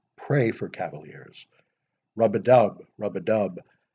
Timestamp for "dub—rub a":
2.39-3.19